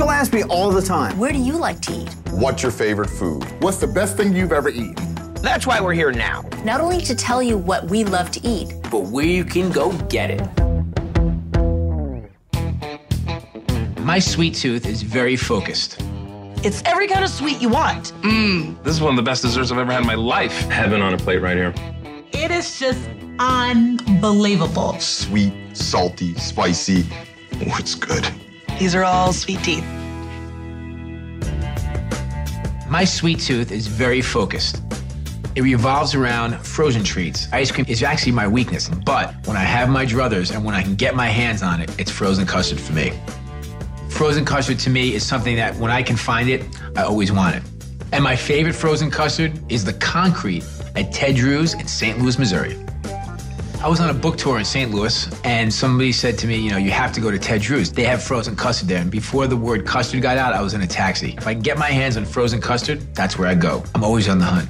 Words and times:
People 0.00 0.12
ask 0.12 0.32
me 0.32 0.44
all 0.44 0.70
the 0.70 0.80
time. 0.80 1.18
Where 1.18 1.30
do 1.30 1.38
you 1.38 1.52
like 1.58 1.82
to 1.82 1.92
eat? 1.92 2.08
What's 2.30 2.62
your 2.62 2.72
favorite 2.72 3.10
food? 3.10 3.44
What's 3.62 3.76
the 3.76 3.86
best 3.86 4.16
thing 4.16 4.34
you've 4.34 4.50
ever 4.50 4.70
eaten? 4.70 4.94
That's 5.42 5.66
why 5.66 5.78
we're 5.78 5.92
here 5.92 6.10
now. 6.10 6.40
Not 6.64 6.80
only 6.80 7.02
to 7.02 7.14
tell 7.14 7.42
you 7.42 7.58
what 7.58 7.84
we 7.84 8.04
love 8.04 8.30
to 8.30 8.40
eat, 8.42 8.72
but 8.90 9.00
where 9.02 9.26
you 9.26 9.44
can 9.44 9.70
go 9.70 9.92
get 10.08 10.30
it. 10.30 10.40
My 14.00 14.18
sweet 14.18 14.54
tooth 14.54 14.86
is 14.86 15.02
very 15.02 15.36
focused. 15.36 15.98
It's 16.64 16.82
every 16.86 17.06
kind 17.06 17.22
of 17.22 17.28
sweet 17.28 17.60
you 17.60 17.68
want. 17.68 18.14
Mmm, 18.22 18.82
this 18.82 18.94
is 18.94 19.02
one 19.02 19.10
of 19.10 19.16
the 19.16 19.30
best 19.30 19.42
desserts 19.42 19.70
I've 19.70 19.76
ever 19.76 19.92
had 19.92 20.00
in 20.00 20.06
my 20.06 20.14
life. 20.14 20.62
Heaven 20.70 21.02
on 21.02 21.12
a 21.12 21.18
plate 21.18 21.42
right 21.42 21.58
here. 21.58 21.74
It 22.32 22.50
is 22.50 22.80
just 22.80 23.06
unbelievable. 23.38 24.98
Sweet, 24.98 25.52
salty, 25.74 26.32
spicy. 26.36 27.04
Oh, 27.52 27.76
it's 27.78 27.94
good. 27.94 28.26
These 28.80 28.94
are 28.94 29.04
all 29.04 29.34
sweet 29.34 29.62
teeth. 29.62 29.84
My 32.88 33.04
sweet 33.04 33.38
tooth 33.38 33.72
is 33.72 33.86
very 33.86 34.22
focused. 34.22 34.82
It 35.54 35.60
revolves 35.60 36.14
around 36.14 36.58
frozen 36.64 37.04
treats. 37.04 37.46
Ice 37.52 37.70
cream 37.70 37.84
is 37.90 38.02
actually 38.02 38.32
my 38.32 38.48
weakness, 38.48 38.88
but 39.04 39.34
when 39.46 39.58
I 39.58 39.64
have 39.64 39.90
my 39.90 40.06
druthers 40.06 40.50
and 40.54 40.64
when 40.64 40.74
I 40.74 40.82
can 40.82 40.94
get 40.94 41.14
my 41.14 41.26
hands 41.26 41.62
on 41.62 41.82
it, 41.82 41.94
it's 42.00 42.10
frozen 42.10 42.46
custard 42.46 42.80
for 42.80 42.94
me. 42.94 43.12
Frozen 44.08 44.46
custard 44.46 44.78
to 44.78 44.88
me 44.88 45.12
is 45.12 45.26
something 45.26 45.56
that 45.56 45.76
when 45.76 45.90
I 45.90 46.02
can 46.02 46.16
find 46.16 46.48
it, 46.48 46.64
I 46.96 47.02
always 47.02 47.30
want 47.30 47.56
it. 47.56 47.62
And 48.12 48.24
my 48.24 48.34
favorite 48.34 48.74
frozen 48.74 49.10
custard 49.10 49.60
is 49.70 49.84
the 49.84 49.92
concrete 49.92 50.64
at 50.96 51.12
Ted 51.12 51.36
Drewes 51.36 51.74
in 51.74 51.86
St. 51.86 52.18
Louis, 52.18 52.38
Missouri. 52.38 52.78
I 53.82 53.88
was 53.88 53.98
on 53.98 54.10
a 54.10 54.14
book 54.14 54.36
tour 54.36 54.58
in 54.58 54.64
St. 54.66 54.90
Louis, 54.90 55.26
and 55.42 55.72
somebody 55.72 56.12
said 56.12 56.36
to 56.40 56.46
me, 56.46 56.56
you 56.56 56.70
know, 56.70 56.76
you 56.76 56.90
have 56.90 57.12
to 57.14 57.20
go 57.20 57.30
to 57.30 57.38
Ted 57.38 57.62
Drewes. 57.62 57.90
They 57.90 58.04
have 58.04 58.22
frozen 58.22 58.54
custard 58.54 58.88
there. 58.88 59.00
And 59.00 59.10
before 59.10 59.46
the 59.46 59.56
word 59.56 59.86
custard 59.86 60.20
got 60.20 60.36
out, 60.36 60.52
I 60.52 60.60
was 60.60 60.74
in 60.74 60.82
a 60.82 60.86
taxi. 60.86 61.34
If 61.38 61.46
I 61.46 61.54
can 61.54 61.62
get 61.62 61.78
my 61.78 61.88
hands 61.88 62.18
on 62.18 62.26
frozen 62.26 62.60
custard, 62.60 63.00
that's 63.14 63.38
where 63.38 63.48
I 63.48 63.54
go. 63.54 63.82
I'm 63.94 64.04
always 64.04 64.28
on 64.28 64.38
the 64.38 64.44
hunt. 64.44 64.68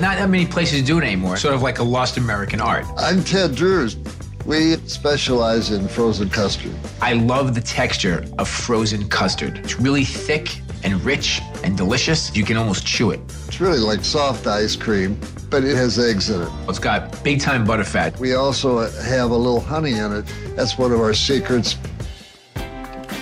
Not 0.00 0.18
that 0.18 0.28
many 0.28 0.44
places 0.44 0.82
do 0.82 0.98
it 0.98 1.04
anymore, 1.04 1.36
sort 1.36 1.54
of 1.54 1.62
like 1.62 1.78
a 1.78 1.84
lost 1.84 2.16
American 2.16 2.60
art. 2.60 2.84
I'm 2.96 3.22
Ted 3.22 3.54
Drewes. 3.54 3.96
We 4.44 4.74
specialize 4.88 5.70
in 5.70 5.86
frozen 5.86 6.28
custard. 6.28 6.74
I 7.00 7.12
love 7.12 7.54
the 7.54 7.60
texture 7.60 8.26
of 8.38 8.48
frozen 8.48 9.08
custard. 9.08 9.58
It's 9.58 9.78
really 9.78 10.04
thick 10.04 10.60
and 10.84 11.02
rich 11.04 11.40
and 11.64 11.76
delicious. 11.76 12.34
You 12.36 12.44
can 12.44 12.56
almost 12.56 12.86
chew 12.86 13.10
it. 13.10 13.20
It's 13.46 13.60
really 13.60 13.78
like 13.78 14.04
soft 14.04 14.46
ice 14.46 14.76
cream, 14.76 15.18
but 15.50 15.64
it 15.64 15.76
has 15.76 15.98
eggs 15.98 16.30
in 16.30 16.42
it. 16.42 16.48
It's 16.68 16.78
got 16.78 17.22
big 17.24 17.40
time 17.40 17.66
butterfat. 17.66 18.18
We 18.18 18.34
also 18.34 18.88
have 19.02 19.30
a 19.30 19.36
little 19.36 19.60
honey 19.60 19.92
in 19.92 20.12
it. 20.12 20.24
That's 20.56 20.78
one 20.78 20.92
of 20.92 21.00
our 21.00 21.14
secrets. 21.14 21.76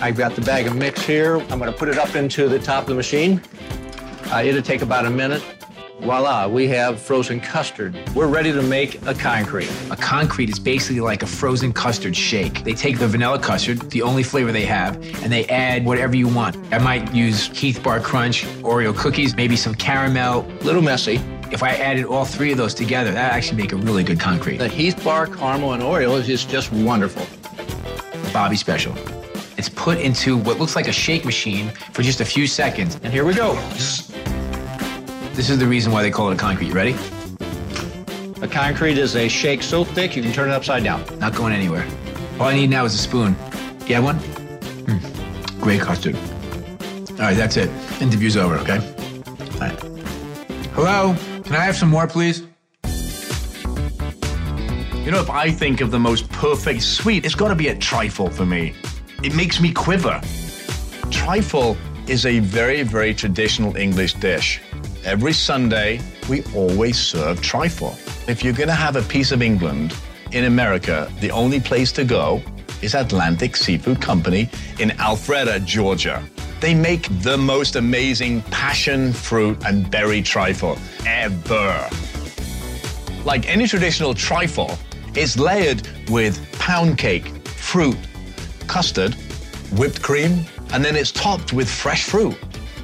I've 0.00 0.16
got 0.16 0.34
the 0.34 0.42
bag 0.42 0.66
of 0.66 0.76
mix 0.76 1.06
here. 1.06 1.36
I'm 1.36 1.58
going 1.58 1.72
to 1.72 1.72
put 1.72 1.88
it 1.88 1.98
up 1.98 2.14
into 2.14 2.48
the 2.48 2.58
top 2.58 2.82
of 2.82 2.88
the 2.88 2.94
machine. 2.94 3.40
Uh, 4.30 4.42
it'll 4.44 4.60
take 4.60 4.82
about 4.82 5.06
a 5.06 5.10
minute. 5.10 5.42
Voila, 6.00 6.46
we 6.46 6.68
have 6.68 7.00
frozen 7.00 7.40
custard. 7.40 7.96
We're 8.14 8.26
ready 8.28 8.52
to 8.52 8.62
make 8.62 9.04
a 9.06 9.14
concrete. 9.14 9.70
A 9.90 9.96
concrete 9.96 10.50
is 10.50 10.58
basically 10.58 11.00
like 11.00 11.22
a 11.22 11.26
frozen 11.26 11.72
custard 11.72 12.14
shake. 12.14 12.62
They 12.64 12.74
take 12.74 12.98
the 12.98 13.08
vanilla 13.08 13.38
custard, 13.38 13.80
the 13.90 14.02
only 14.02 14.22
flavor 14.22 14.52
they 14.52 14.66
have, 14.66 14.96
and 15.22 15.32
they 15.32 15.46
add 15.46 15.84
whatever 15.84 16.14
you 16.14 16.28
want. 16.28 16.56
I 16.72 16.78
might 16.78 17.12
use 17.14 17.46
Heath 17.58 17.82
Bar 17.82 18.00
Crunch, 18.00 18.44
Oreo 18.62 18.96
cookies, 18.96 19.34
maybe 19.36 19.56
some 19.56 19.74
caramel. 19.74 20.42
Little 20.60 20.82
messy. 20.82 21.16
If 21.50 21.62
I 21.62 21.70
added 21.70 22.04
all 22.04 22.24
three 22.24 22.52
of 22.52 22.58
those 22.58 22.74
together, 22.74 23.10
that 23.12 23.32
actually 23.32 23.62
make 23.62 23.72
a 23.72 23.76
really 23.76 24.04
good 24.04 24.20
concrete. 24.20 24.58
The 24.58 24.68
Heath 24.68 25.02
Bar 25.02 25.26
caramel 25.26 25.72
and 25.72 25.82
Oreo 25.82 26.16
is 26.28 26.44
just 26.44 26.72
wonderful. 26.72 27.26
Bobby 28.32 28.56
special. 28.56 28.94
It's 29.56 29.70
put 29.70 29.98
into 29.98 30.36
what 30.36 30.58
looks 30.58 30.76
like 30.76 30.88
a 30.88 30.92
shake 30.92 31.24
machine 31.24 31.70
for 31.92 32.02
just 32.02 32.20
a 32.20 32.24
few 32.24 32.46
seconds. 32.46 33.00
And 33.02 33.12
here 33.12 33.24
we 33.24 33.32
go. 33.32 33.58
This 35.36 35.50
is 35.50 35.58
the 35.58 35.66
reason 35.66 35.92
why 35.92 36.02
they 36.02 36.10
call 36.10 36.30
it 36.30 36.34
a 36.34 36.38
concrete. 36.38 36.68
You 36.68 36.72
ready? 36.72 36.96
A 38.40 38.48
concrete 38.48 38.96
is 38.96 39.16
a 39.16 39.28
shake 39.28 39.62
so 39.62 39.84
thick 39.84 40.16
you 40.16 40.22
can 40.22 40.32
turn 40.32 40.48
it 40.48 40.54
upside 40.54 40.82
down. 40.82 41.04
Not 41.18 41.34
going 41.34 41.52
anywhere. 41.52 41.86
All 42.40 42.46
I 42.46 42.54
need 42.54 42.70
now 42.70 42.86
is 42.86 42.94
a 42.94 42.98
spoon. 42.98 43.36
You 43.86 43.96
have 43.96 44.04
one? 44.04 44.18
Mm. 44.18 45.60
Great 45.60 45.82
custard. 45.82 46.16
All 46.16 47.16
right, 47.18 47.36
that's 47.36 47.58
it. 47.58 47.68
Interview's 48.00 48.38
over, 48.38 48.54
okay? 48.56 48.78
All 48.78 49.60
right. 49.60 49.78
Hello? 50.72 51.14
Can 51.44 51.54
I 51.54 51.64
have 51.66 51.76
some 51.76 51.90
more, 51.90 52.06
please? 52.06 52.40
You 55.04 55.10
know, 55.10 55.20
if 55.20 55.28
I 55.28 55.50
think 55.50 55.82
of 55.82 55.90
the 55.90 55.98
most 55.98 56.30
perfect 56.30 56.80
sweet, 56.82 57.26
it's 57.26 57.34
got 57.34 57.48
to 57.48 57.54
be 57.54 57.68
a 57.68 57.76
trifle 57.76 58.30
for 58.30 58.46
me. 58.46 58.74
It 59.22 59.34
makes 59.34 59.60
me 59.60 59.70
quiver. 59.70 60.18
Trifle 61.10 61.76
is 62.08 62.24
a 62.24 62.38
very, 62.38 62.82
very 62.84 63.12
traditional 63.12 63.76
English 63.76 64.14
dish. 64.14 64.62
Every 65.06 65.34
Sunday, 65.34 66.00
we 66.28 66.42
always 66.52 66.98
serve 66.98 67.40
trifle. 67.40 67.96
If 68.26 68.42
you're 68.42 68.52
going 68.52 68.68
to 68.68 68.74
have 68.74 68.96
a 68.96 69.02
piece 69.02 69.30
of 69.30 69.40
England 69.40 69.94
in 70.32 70.46
America, 70.46 71.08
the 71.20 71.30
only 71.30 71.60
place 71.60 71.92
to 71.92 72.02
go 72.04 72.42
is 72.82 72.96
Atlantic 72.96 73.54
Seafood 73.54 74.02
Company 74.02 74.50
in 74.80 74.88
Alpharetta, 74.98 75.64
Georgia. 75.64 76.24
They 76.58 76.74
make 76.74 77.06
the 77.22 77.38
most 77.38 77.76
amazing 77.76 78.42
passion 78.50 79.12
fruit 79.12 79.64
and 79.64 79.88
berry 79.88 80.22
trifle 80.22 80.76
ever. 81.06 81.88
Like 83.24 83.48
any 83.48 83.68
traditional 83.68 84.12
trifle, 84.12 84.76
it's 85.14 85.38
layered 85.38 85.86
with 86.10 86.44
pound 86.58 86.98
cake, 86.98 87.28
fruit, 87.46 87.96
custard, 88.66 89.14
whipped 89.78 90.02
cream, 90.02 90.44
and 90.72 90.84
then 90.84 90.96
it's 90.96 91.12
topped 91.12 91.52
with 91.52 91.70
fresh 91.70 92.02
fruit. 92.02 92.36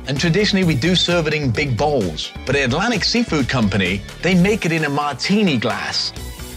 And 0.08 0.18
traditionally, 0.18 0.64
we 0.64 0.74
do 0.74 0.96
serve 0.96 1.28
it 1.28 1.34
in 1.34 1.50
big 1.50 1.76
bowls. 1.76 2.32
But 2.44 2.56
at 2.56 2.64
Atlantic 2.64 3.04
Seafood 3.04 3.48
Company, 3.48 4.02
they 4.20 4.34
make 4.34 4.66
it 4.66 4.72
in 4.72 4.84
a 4.84 4.88
martini 4.88 5.56
glass. 5.56 6.12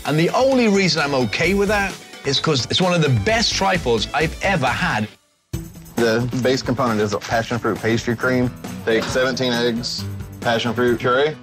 And 0.06 0.17
the 0.17 0.29
only 0.29 0.67
reason 0.67 1.01
I'm 1.01 1.13
okay 1.25 1.53
with 1.53 1.67
that 1.67 1.95
is 2.25 2.38
because 2.38 2.66
it's 2.66 2.81
one 2.81 2.94
of 2.94 3.03
the 3.03 3.22
best 3.23 3.53
trifles 3.53 4.07
I've 4.13 4.41
ever 4.44 4.66
had. 4.66 5.07
The 5.95 6.28
base 6.44 6.63
component 6.63 7.00
is 7.01 7.13
a 7.13 7.19
passion 7.19 7.59
fruit 7.59 7.79
pastry 7.79 8.16
cream. 8.16 8.51
Take 8.83 9.03
17 9.03 9.53
eggs, 9.53 10.03
passion 10.41 10.73
fruit 10.73 11.00
puree, 11.00 11.35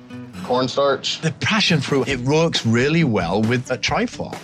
cornstarch. 0.42 1.20
The 1.20 1.32
passion 1.32 1.80
fruit, 1.80 2.08
it 2.08 2.20
works 2.20 2.66
really 2.66 3.04
well 3.04 3.42
with 3.42 3.70
a 3.70 3.78
trifle. 3.78 4.34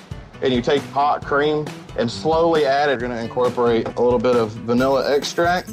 And 0.42 0.54
you 0.54 0.62
take 0.62 0.82
hot 0.82 1.24
cream 1.24 1.66
and 1.98 2.08
slowly 2.08 2.64
add 2.64 2.88
it. 2.88 3.00
You're 3.00 3.08
to 3.08 3.20
incorporate 3.20 3.88
a 3.88 4.00
little 4.00 4.20
bit 4.20 4.36
of 4.36 4.50
vanilla 4.50 5.12
extract. 5.12 5.70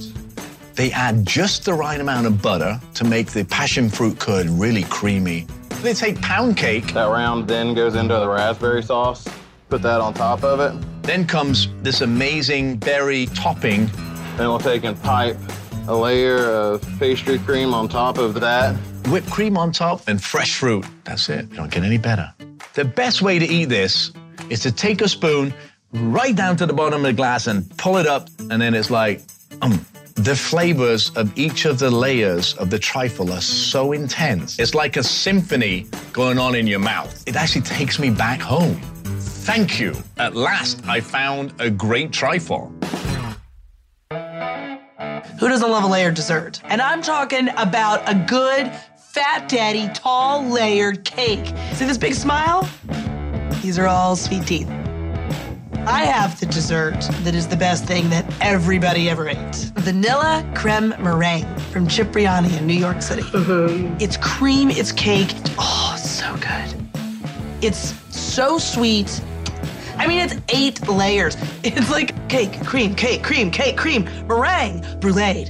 They 0.76 0.92
add 0.92 1.26
just 1.26 1.64
the 1.64 1.74
right 1.74 2.00
amount 2.00 2.28
of 2.28 2.42
butter 2.42 2.80
to 2.96 3.04
make 3.06 3.32
the 3.32 3.46
passion 3.46 3.90
fruit 3.90 4.20
curd 4.20 4.50
really 4.50 4.84
creamy. 4.84 5.48
They 5.82 5.94
take 5.94 6.22
pound 6.22 6.58
cake. 6.58 6.94
That 6.94 7.06
round 7.06 7.48
then 7.48 7.74
goes 7.74 7.96
into 7.96 8.14
the 8.14 8.28
raspberry 8.28 8.84
sauce. 8.84 9.26
Put 9.70 9.82
that 9.84 10.02
on 10.02 10.14
top 10.14 10.44
of 10.44 10.60
it. 10.60 11.04
Then 11.04 11.26
comes 11.26 11.70
this 11.82 12.02
amazing 12.02 12.78
berry 12.78 13.28
topping. 13.28 13.86
Then 14.36 14.50
we'll 14.50 14.60
take 14.60 14.84
and 14.84 15.02
pipe 15.02 15.38
a 15.88 15.96
layer 15.96 16.52
of 16.52 16.82
pastry 17.00 17.40
cream 17.40 17.74
on 17.74 17.88
top 17.88 18.18
of 18.18 18.34
that. 18.42 18.76
Whipped 19.08 19.30
cream 19.30 19.58
on 19.58 19.72
top 19.72 20.02
and 20.08 20.22
fresh 20.22 20.56
fruit. 20.56 20.86
That's 21.06 21.30
it. 21.30 21.50
You 21.52 21.56
don't 21.56 21.72
get 21.72 21.84
any 21.84 21.98
better. 21.98 22.34
The 22.74 22.84
best 22.84 23.22
way 23.22 23.40
to 23.40 23.46
eat 23.46 23.66
this 23.66 24.12
is 24.50 24.60
to 24.62 24.72
take 24.72 25.02
a 25.02 25.08
spoon 25.08 25.54
right 25.94 26.36
down 26.36 26.58
to 26.58 26.66
the 26.66 26.74
bottom 26.74 27.02
of 27.02 27.04
the 27.06 27.14
glass 27.14 27.48
and 27.48 27.70
pull 27.78 27.98
it 27.98 28.08
up, 28.08 28.28
and 28.50 28.62
then 28.62 28.74
it's 28.74 28.90
like, 28.90 29.22
um, 29.62 29.86
the 30.16 30.36
flavors 30.36 31.12
of 31.12 31.38
each 31.38 31.66
of 31.66 31.78
the 31.78 31.92
layers 31.92 32.54
of 32.56 32.70
the 32.70 32.80
trifle 32.80 33.32
are 33.32 33.42
so 33.42 33.92
intense. 33.92 34.58
It's 34.60 34.74
like 34.74 34.96
a 34.98 35.04
symphony 35.04 35.88
going 36.14 36.40
on 36.40 36.56
in 36.56 36.68
your 36.68 36.80
mouth. 36.80 37.24
It 37.28 37.36
actually 37.36 37.62
takes 37.62 38.00
me 38.00 38.10
back 38.10 38.40
home. 38.40 38.76
Thank 39.04 39.80
you. 39.80 39.94
At 40.18 40.36
last, 40.36 40.82
I 40.88 41.02
found 41.02 41.54
a 41.60 41.70
great 41.70 42.12
trifle. 42.12 42.74
Who 45.40 45.50
doesn't 45.50 45.70
love 45.70 45.84
a 45.84 45.88
layered 45.88 46.16
dessert? 46.16 46.62
And 46.64 46.82
I'm 46.82 47.02
talking 47.02 47.50
about 47.58 48.10
a 48.10 48.16
good, 48.16 48.72
fat 48.98 49.50
daddy, 49.50 49.90
tall 49.94 50.44
layered 50.46 51.04
cake. 51.04 51.46
See 51.74 51.86
this 51.86 51.98
big 51.98 52.14
smile? 52.14 52.68
These 53.62 53.78
are 53.78 53.88
all 53.88 54.16
sweet 54.16 54.48
teeth. 54.48 54.85
I 55.88 56.06
have 56.06 56.40
the 56.40 56.48
dessert 56.48 57.00
that 57.24 57.36
is 57.36 57.48
the 57.48 57.56
best 57.56 57.86
thing 57.86 58.10
that 58.10 58.26
everybody 58.42 59.08
ever 59.08 59.30
ate. 59.30 59.56
Vanilla 59.76 60.44
creme 60.56 60.96
meringue 61.00 61.46
from 61.72 61.88
Cipriani 61.88 62.58
in 62.58 62.66
New 62.66 62.74
York 62.74 63.04
City. 63.04 63.22
Mm-hmm. 63.22 63.98
It's 64.00 64.18
cream, 64.18 64.72
it's 64.72 64.92
cake. 64.92 65.36
Oh, 65.60 65.96
so 65.98 66.36
good. 66.38 66.88
It's 67.62 67.94
so 68.16 68.58
sweet. 68.58 69.22
I 69.98 70.08
mean, 70.08 70.20
it's 70.20 70.36
eight 70.50 70.88
layers. 70.88 71.38
It's 71.64 71.90
like 71.90 72.30
cake, 72.30 72.64
cream, 72.64 72.96
cake, 72.96 73.24
cream, 73.24 73.52
cake, 73.52 73.78
cream, 73.78 74.06
meringue, 74.28 74.84
brulee. 75.00 75.50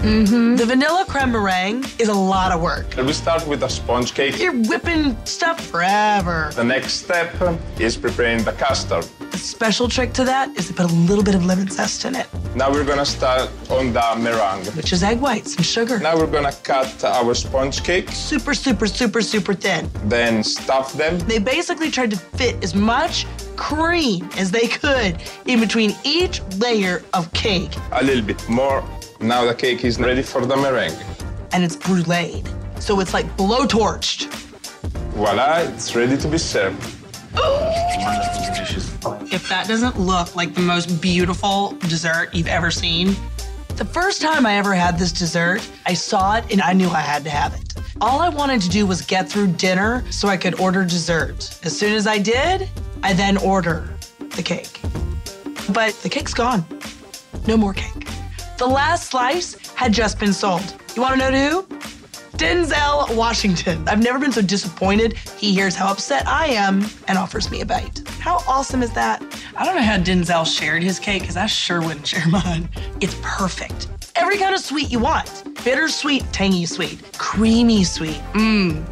Mm-hmm. 0.00 0.56
The 0.56 0.64
vanilla 0.64 1.04
creme 1.06 1.32
meringue 1.32 1.84
is 1.98 2.08
a 2.08 2.14
lot 2.14 2.52
of 2.52 2.62
work. 2.62 2.96
We 2.96 3.12
start 3.12 3.46
with 3.46 3.62
a 3.64 3.68
sponge 3.68 4.14
cake. 4.14 4.38
You're 4.38 4.54
whipping 4.54 5.14
stuff 5.26 5.60
forever. 5.60 6.50
The 6.54 6.64
next 6.64 6.94
step 7.04 7.30
is 7.78 7.98
preparing 7.98 8.42
the 8.42 8.52
custard. 8.52 9.04
The 9.30 9.36
special 9.36 9.88
trick 9.88 10.14
to 10.14 10.24
that 10.24 10.56
is 10.56 10.68
to 10.68 10.72
put 10.72 10.90
a 10.90 10.94
little 10.94 11.22
bit 11.22 11.34
of 11.34 11.44
lemon 11.44 11.68
zest 11.68 12.06
in 12.06 12.14
it. 12.16 12.26
Now 12.54 12.70
we're 12.70 12.84
gonna 12.84 13.04
start 13.04 13.50
on 13.70 13.92
the 13.92 14.16
meringue. 14.18 14.64
Which 14.74 14.94
is 14.94 15.02
egg 15.02 15.20
whites 15.20 15.56
and 15.56 15.66
sugar. 15.66 15.98
Now 15.98 16.16
we're 16.16 16.26
gonna 16.26 16.54
cut 16.62 17.04
our 17.04 17.34
sponge 17.34 17.84
cake. 17.84 18.08
Super, 18.08 18.54
super, 18.54 18.86
super, 18.86 19.20
super 19.20 19.52
thin. 19.52 19.90
Then 20.06 20.42
stuff 20.42 20.94
them. 20.94 21.18
They 21.18 21.38
basically 21.38 21.90
tried 21.90 22.12
to 22.12 22.16
fit 22.16 22.56
as 22.64 22.74
much 22.74 23.26
cream 23.56 24.30
as 24.38 24.50
they 24.50 24.66
could 24.66 25.22
in 25.44 25.60
between 25.60 25.94
each 26.04 26.40
layer 26.56 27.02
of 27.12 27.30
cake. 27.34 27.72
A 27.92 28.02
little 28.02 28.24
bit 28.24 28.48
more. 28.48 28.82
Now 29.22 29.44
the 29.44 29.54
cake 29.54 29.84
is 29.84 30.00
ready 30.00 30.22
for 30.22 30.46
the 30.46 30.56
meringue. 30.56 30.98
And 31.52 31.62
it's 31.62 31.76
bruleed. 31.76 32.48
So 32.80 33.00
it's 33.00 33.12
like 33.12 33.36
blow-torched. 33.36 34.24
Voila, 35.12 35.58
it's 35.58 35.94
ready 35.94 36.16
to 36.16 36.26
be 36.26 36.38
served. 36.38 36.82
If 39.32 39.46
that 39.50 39.68
doesn't 39.68 40.00
look 40.00 40.34
like 40.34 40.54
the 40.54 40.62
most 40.62 41.02
beautiful 41.02 41.72
dessert 41.80 42.34
you've 42.34 42.48
ever 42.48 42.70
seen, 42.70 43.14
the 43.76 43.84
first 43.84 44.22
time 44.22 44.46
I 44.46 44.54
ever 44.54 44.74
had 44.74 44.98
this 44.98 45.12
dessert, 45.12 45.68
I 45.84 45.92
saw 45.92 46.36
it 46.36 46.50
and 46.50 46.62
I 46.62 46.72
knew 46.72 46.88
I 46.88 47.00
had 47.00 47.22
to 47.24 47.30
have 47.30 47.54
it. 47.54 47.74
All 48.00 48.20
I 48.20 48.30
wanted 48.30 48.62
to 48.62 48.70
do 48.70 48.86
was 48.86 49.02
get 49.02 49.28
through 49.28 49.48
dinner 49.48 50.02
so 50.10 50.28
I 50.28 50.38
could 50.38 50.58
order 50.58 50.82
dessert. 50.82 51.58
As 51.62 51.78
soon 51.78 51.92
as 51.92 52.06
I 52.06 52.16
did, 52.16 52.70
I 53.02 53.12
then 53.12 53.36
order 53.36 53.86
the 54.30 54.42
cake. 54.42 54.80
But 55.74 55.92
the 56.02 56.08
cake's 56.08 56.32
gone. 56.32 56.64
No 57.46 57.58
more 57.58 57.74
cake. 57.74 58.09
The 58.60 58.66
last 58.66 59.08
slice 59.08 59.56
had 59.70 59.90
just 59.90 60.18
been 60.18 60.34
sold. 60.34 60.74
You 60.94 61.00
want 61.00 61.18
to 61.18 61.18
know 61.18 61.30
to 61.30 61.48
who? 61.48 61.62
Denzel 62.36 63.16
Washington. 63.16 63.88
I've 63.88 64.02
never 64.02 64.18
been 64.18 64.32
so 64.32 64.42
disappointed. 64.42 65.14
He 65.38 65.54
hears 65.54 65.74
how 65.74 65.90
upset 65.90 66.28
I 66.28 66.48
am 66.48 66.84
and 67.08 67.16
offers 67.16 67.50
me 67.50 67.62
a 67.62 67.64
bite. 67.64 68.06
How 68.18 68.44
awesome 68.46 68.82
is 68.82 68.92
that? 68.92 69.22
I 69.56 69.64
don't 69.64 69.76
know 69.76 69.82
how 69.82 69.96
Denzel 69.96 70.44
shared 70.44 70.82
his 70.82 70.98
cake 70.98 71.22
because 71.22 71.38
I 71.38 71.46
sure 71.46 71.80
wouldn't 71.80 72.06
share 72.06 72.28
mine. 72.28 72.68
It's 73.00 73.16
perfect. 73.22 73.88
Every 74.14 74.36
kind 74.36 74.54
of 74.54 74.60
sweet 74.60 74.90
you 74.92 74.98
want. 74.98 75.42
Bittersweet, 75.64 76.30
tangy 76.30 76.66
sweet, 76.66 77.00
creamy 77.16 77.82
sweet. 77.82 78.20
Mmm. 78.34 78.84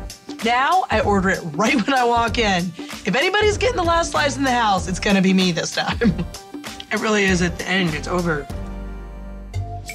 Now 0.47 0.87
I 0.91 1.01
order 1.01 1.29
it 1.29 1.41
right 1.43 1.77
when 1.77 1.93
I 1.95 2.05
walk 2.05 2.39
in. 2.39 2.73
If 3.05 3.15
anybody's 3.15 3.59
getting 3.59 3.77
the 3.77 3.85
last 3.85 4.13
slice 4.13 4.39
in 4.39 4.45
the 4.45 4.51
house, 4.51 4.89
it's 4.89 4.99
gonna 4.99 5.21
be 5.21 5.35
me 5.35 5.53
this 5.53 5.75
time. 5.75 5.99
it 6.91 7.01
really 7.01 7.25
is 7.25 7.43
at 7.43 7.59
the 7.59 7.69
end. 7.69 7.95
It's 7.95 8.09
over. 8.09 8.49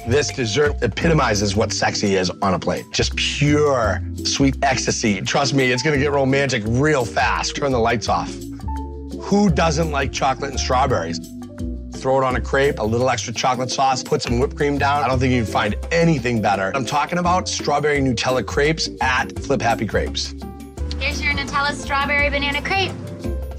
This 0.06 0.28
dessert 0.28 0.82
epitomizes 0.82 1.56
what 1.56 1.72
sexy 1.72 2.16
is 2.16 2.28
on 2.42 2.52
a 2.52 2.58
plate. 2.58 2.84
Just 2.92 3.16
pure 3.16 4.02
sweet 4.24 4.54
ecstasy. 4.62 5.22
Trust 5.22 5.54
me, 5.54 5.72
it's 5.72 5.82
gonna 5.82 5.96
get 5.96 6.12
romantic 6.12 6.62
real 6.66 7.06
fast. 7.06 7.56
Turn 7.56 7.72
the 7.72 7.78
lights 7.78 8.10
off. 8.10 8.30
Who 9.22 9.48
doesn't 9.48 9.90
like 9.90 10.12
chocolate 10.12 10.50
and 10.50 10.60
strawberries? 10.60 11.18
Throw 11.96 12.18
it 12.18 12.24
on 12.24 12.36
a 12.36 12.40
crepe, 12.40 12.80
a 12.80 12.84
little 12.84 13.08
extra 13.08 13.32
chocolate 13.32 13.70
sauce, 13.70 14.02
put 14.02 14.20
some 14.20 14.38
whipped 14.38 14.56
cream 14.56 14.76
down. 14.76 15.02
I 15.02 15.08
don't 15.08 15.18
think 15.18 15.32
you 15.32 15.42
can 15.42 15.50
find 15.50 15.74
anything 15.90 16.42
better. 16.42 16.70
I'm 16.74 16.84
talking 16.84 17.16
about 17.16 17.48
strawberry 17.48 18.00
Nutella 18.00 18.44
crepes 18.44 18.90
at 19.00 19.38
Flip 19.38 19.62
Happy 19.62 19.86
Crepes. 19.86 20.34
Here's 21.00 21.22
your 21.22 21.32
Nutella 21.32 21.72
strawberry 21.72 22.28
banana 22.28 22.60
crepe. 22.60 22.92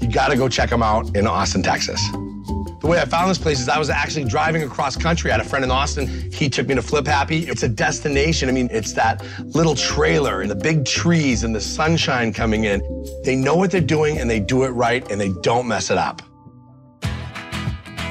You 0.00 0.08
gotta 0.08 0.36
go 0.36 0.48
check 0.48 0.70
them 0.70 0.84
out 0.84 1.16
in 1.16 1.26
Austin, 1.26 1.64
Texas. 1.64 2.00
The 2.86 2.92
way 2.92 3.00
I 3.00 3.04
found 3.04 3.28
this 3.28 3.36
place 3.36 3.58
is 3.58 3.68
I 3.68 3.80
was 3.80 3.90
actually 3.90 4.26
driving 4.26 4.62
across 4.62 4.94
country. 4.94 5.32
I 5.32 5.38
had 5.38 5.44
a 5.44 5.48
friend 5.48 5.64
in 5.64 5.72
Austin. 5.72 6.06
He 6.30 6.48
took 6.48 6.68
me 6.68 6.76
to 6.76 6.82
Flip 6.82 7.04
Happy. 7.04 7.40
It's 7.40 7.64
a 7.64 7.68
destination. 7.68 8.48
I 8.48 8.52
mean, 8.52 8.68
it's 8.70 8.92
that 8.92 9.24
little 9.56 9.74
trailer 9.74 10.42
and 10.42 10.48
the 10.48 10.54
big 10.54 10.84
trees 10.84 11.42
and 11.42 11.52
the 11.52 11.60
sunshine 11.60 12.32
coming 12.32 12.62
in. 12.62 12.80
They 13.24 13.34
know 13.34 13.56
what 13.56 13.72
they're 13.72 13.80
doing 13.80 14.18
and 14.18 14.30
they 14.30 14.38
do 14.38 14.62
it 14.62 14.68
right 14.68 15.04
and 15.10 15.20
they 15.20 15.30
don't 15.42 15.66
mess 15.66 15.90
it 15.90 15.98
up. 15.98 16.22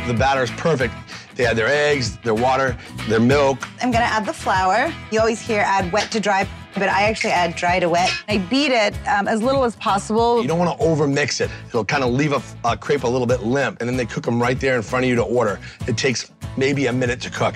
The 0.08 0.14
batter 0.14 0.44
is 0.44 0.52
perfect. 0.52 0.94
They 1.36 1.46
add 1.46 1.56
their 1.56 1.70
eggs, 1.70 2.18
their 2.18 2.36
water, 2.36 2.78
their 3.08 3.22
milk. 3.22 3.66
I'm 3.82 3.92
gonna 3.92 4.04
add 4.04 4.26
the 4.26 4.34
flour. 4.34 4.94
You 5.10 5.22
always 5.22 5.40
hear 5.40 5.62
add 5.62 5.90
wet 5.94 6.12
to 6.12 6.20
dry, 6.20 6.50
but 6.76 6.90
I 6.90 7.04
actually 7.04 7.32
add 7.32 7.56
dry 7.56 7.80
to 7.80 7.90
wet. 7.90 8.12
I 8.28 8.38
beat 8.38 8.72
it 8.72 8.94
um, 9.08 9.28
as 9.28 9.42
little 9.42 9.64
as 9.64 9.76
possible. 9.78 10.42
You 10.42 10.48
don't 10.48 10.60
want 10.60 10.78
to 10.78 10.86
overmix 10.86 11.42
it. 11.42 11.50
It'll 11.68 11.86
kind 11.86 12.04
of 12.04 12.12
leave 12.12 12.34
a, 12.34 12.42
a 12.64 12.78
crepe 12.78 13.04
a 13.04 13.08
little 13.08 13.28
bit 13.28 13.44
limp, 13.44 13.80
and 13.80 13.90
then 13.90 13.98
they 13.98 14.06
cook 14.06 14.26
them 14.26 14.42
right 14.42 14.60
there 14.60 14.76
in 14.76 14.82
front 14.82 15.06
of 15.06 15.10
you 15.10 15.16
to 15.16 15.24
order. 15.24 15.60
It 15.88 15.98
takes 15.98 16.32
maybe 16.58 16.88
a 16.88 16.94
minute 16.94 17.22
to 17.22 17.30
cook. 17.30 17.56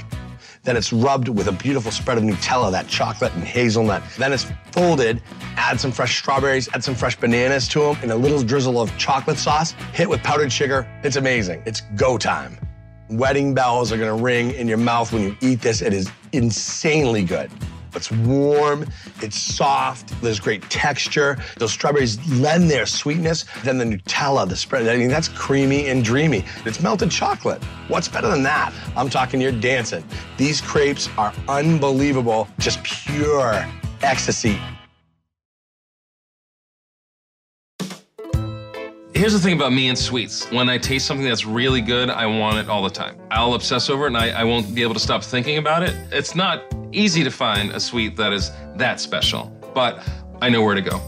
Then 0.64 0.76
it's 0.76 0.92
rubbed 0.92 1.30
with 1.30 1.48
a 1.48 1.54
beautiful 1.54 1.90
spread 1.90 2.18
of 2.18 2.24
Nutella, 2.24 2.72
that 2.72 2.88
chocolate 2.88 3.34
and 3.34 3.44
hazelnut. 3.44 4.04
Then 4.18 4.34
it's 4.34 4.46
folded, 4.72 5.22
add 5.56 5.80
some 5.80 5.92
fresh 5.92 6.18
strawberries, 6.18 6.68
add 6.74 6.84
some 6.84 6.96
fresh 6.96 7.16
bananas 7.16 7.68
to 7.70 7.80
them, 7.80 7.98
and 8.02 8.12
a 8.12 8.16
little 8.16 8.44
drizzle 8.44 8.80
of 8.80 8.96
chocolate 8.98 9.38
sauce, 9.38 9.72
hit 9.94 10.10
with 10.10 10.22
powdered 10.22 10.52
sugar. 10.52 10.88
It's 11.04 11.16
amazing. 11.16 11.64
It's 11.66 11.82
go 11.96 12.18
time. 12.18 12.58
Wedding 13.10 13.54
bells 13.54 13.92
are 13.92 13.98
gonna 13.98 14.22
ring 14.22 14.52
in 14.52 14.68
your 14.68 14.78
mouth 14.78 15.12
when 15.14 15.24
you 15.24 15.38
eat 15.42 15.62
this. 15.62 15.82
It 15.82 15.94
is 15.94 16.12
insanely 16.34 17.24
good. 17.24 17.50
It's 17.96 18.12
warm, 18.12 18.86
it's 19.22 19.38
soft, 19.38 20.20
there's 20.22 20.40
great 20.40 20.64
texture. 20.70 21.38
Those 21.58 21.72
strawberries 21.72 22.18
lend 22.32 22.70
their 22.70 22.86
sweetness. 22.86 23.46
Then 23.64 23.78
the 23.78 23.86
Nutella, 23.86 24.48
the 24.48 24.56
spread, 24.56 24.88
I 24.88 24.98
mean, 24.98 25.10
that's 25.10 25.28
creamy 25.28 25.88
and 25.88 26.04
dreamy. 26.04 26.46
It's 26.66 26.82
melted 26.82 27.12
chocolate. 27.12 27.64
What's 27.88 28.08
better 28.08 28.28
than 28.28 28.44
that? 28.44 28.74
I'm 28.96 29.10
talking 29.10 29.42
you're 29.42 29.52
dancing. 29.52 30.04
These 30.38 30.62
crepes 30.62 31.10
are 31.18 31.34
unbelievable, 31.48 32.48
just 32.60 32.84
pure 32.84 33.66
ecstasy. 34.02 34.60
Here's 39.20 39.34
the 39.34 39.40
thing 39.40 39.58
about 39.58 39.74
me 39.74 39.90
and 39.90 39.98
sweets. 39.98 40.50
When 40.50 40.70
I 40.70 40.78
taste 40.78 41.06
something 41.06 41.26
that's 41.26 41.46
really 41.46 41.82
good, 41.82 42.10
I 42.10 42.26
want 42.26 42.58
it 42.58 42.70
all 42.70 42.82
the 42.82 42.90
time. 42.90 43.18
I'll 43.30 43.54
obsess 43.54 43.90
over 43.90 44.06
it 44.06 44.08
and 44.08 44.18
I, 44.18 44.30
I 44.30 44.44
won't 44.46 44.74
be 44.74 44.82
able 44.82 44.94
to 44.94 45.00
stop 45.00 45.26
thinking 45.26 45.58
about 45.58 45.84
it. 45.84 45.94
It's 46.10 46.36
not 46.36 46.64
easy 46.92 47.24
to 47.24 47.32
find 47.32 47.72
a 47.72 47.80
sweet 47.80 48.16
that 48.18 48.34
is 48.34 48.52
that 48.76 49.00
special, 49.00 49.46
but 49.74 50.08
I 50.42 50.50
know 50.50 50.62
where 50.62 50.76
to 50.76 50.82
go. 50.82 51.02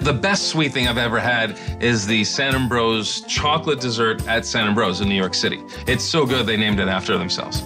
The 0.00 0.12
best 0.12 0.48
sweet 0.48 0.72
thing 0.72 0.86
I've 0.86 0.98
ever 0.98 1.18
had 1.18 1.58
is 1.82 2.06
the 2.06 2.24
Sant 2.24 2.54
Ambroeus 2.54 3.26
chocolate 3.26 3.80
dessert 3.80 4.26
at 4.28 4.44
Sant 4.44 4.68
Ambroeus 4.68 5.00
in 5.00 5.08
New 5.08 5.14
York 5.14 5.34
City. 5.34 5.62
It's 5.86 6.04
so 6.04 6.26
good 6.26 6.46
they 6.46 6.56
named 6.56 6.78
it 6.78 6.88
after 6.88 7.16
themselves. 7.16 7.62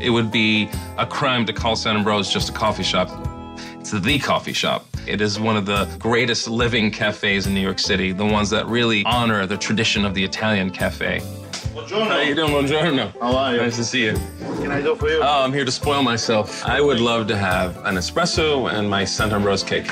It 0.00 0.10
would 0.10 0.32
be 0.32 0.68
a 0.98 1.06
crime 1.06 1.46
to 1.46 1.52
call 1.52 1.76
Sant 1.76 1.96
Ambroeus 1.96 2.30
just 2.30 2.48
a 2.48 2.52
coffee 2.52 2.82
shop. 2.82 3.08
It's 3.78 3.92
the 3.92 4.18
coffee 4.18 4.52
shop. 4.52 4.86
It 5.06 5.20
is 5.20 5.38
one 5.38 5.56
of 5.56 5.66
the 5.66 5.84
greatest 5.98 6.48
living 6.48 6.90
cafes 6.90 7.46
in 7.46 7.54
New 7.54 7.60
York 7.60 7.78
City, 7.78 8.12
the 8.12 8.24
ones 8.24 8.50
that 8.50 8.66
really 8.66 9.04
honor 9.04 9.46
the 9.46 9.56
tradition 9.56 10.04
of 10.04 10.14
the 10.14 10.24
Italian 10.24 10.70
cafe. 10.70 11.20
Buongiorno. 11.84 12.08
How 12.08 12.20
you 12.20 12.34
doing? 12.34 12.50
Buongiorno. 12.50 13.20
How 13.20 13.36
are 13.36 13.54
you? 13.54 13.60
Nice 13.60 13.76
to 13.76 13.84
see 13.84 14.04
you. 14.06 14.16
What 14.16 14.62
can 14.62 14.70
I 14.70 14.80
do 14.80 14.96
for 14.96 15.10
you? 15.10 15.20
Oh, 15.20 15.44
I'm 15.44 15.52
here 15.52 15.66
to 15.66 15.70
spoil 15.70 16.02
myself. 16.02 16.64
I 16.64 16.80
would 16.80 16.98
love 16.98 17.26
to 17.26 17.36
have 17.36 17.76
an 17.84 17.96
espresso 17.96 18.72
and 18.72 18.88
my 18.88 19.04
Santa 19.04 19.38
Rose 19.38 19.62
cake. 19.62 19.90